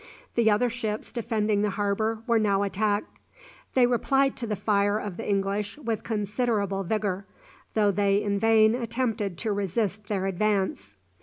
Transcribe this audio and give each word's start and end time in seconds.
The 0.33 0.49
other 0.49 0.71
ships 0.71 1.11
defending 1.11 1.61
the 1.61 1.69
harbour 1.69 2.23
were 2.25 2.39
now 2.39 2.63
attacked. 2.63 3.19
They 3.75 3.85
replied 3.85 4.35
to 4.37 4.47
the 4.47 4.55
fire 4.55 4.97
of 4.97 5.15
the 5.15 5.29
English 5.29 5.77
with 5.77 6.03
considerable 6.03 6.81
vigour, 6.83 7.27
though 7.75 7.91
they 7.91 8.15
in 8.23 8.39
vain 8.39 8.73
attempted 8.73 9.37
to 9.37 9.53
resist 9.53 10.07
their 10.07 10.25
advance. 10.25 10.97